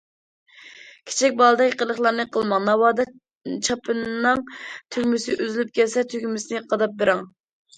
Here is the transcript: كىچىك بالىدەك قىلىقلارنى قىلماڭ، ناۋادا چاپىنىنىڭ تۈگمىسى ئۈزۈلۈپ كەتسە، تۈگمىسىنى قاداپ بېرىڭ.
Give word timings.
كىچىك 1.09 1.35
بالىدەك 1.41 1.75
قىلىقلارنى 1.81 2.25
قىلماڭ، 2.37 2.65
ناۋادا 2.71 3.05
چاپىنىنىڭ 3.69 4.43
تۈگمىسى 4.97 5.37
ئۈزۈلۈپ 5.39 5.77
كەتسە، 5.81 6.07
تۈگمىسىنى 6.15 6.65
قاداپ 6.73 6.99
بېرىڭ. 7.05 7.25